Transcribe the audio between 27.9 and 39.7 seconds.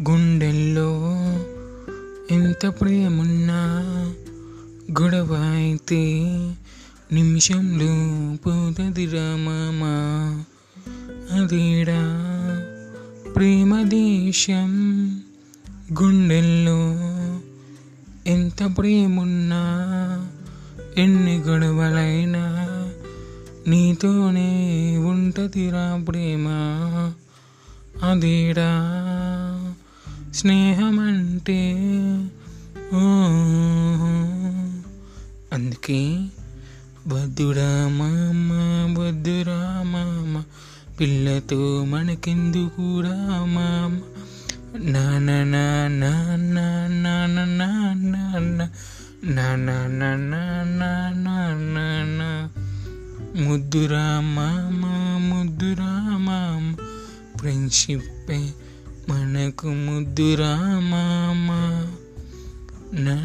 అదేడా స్నేహం అంటే అందుకే వద్దురా మామ వద్దురా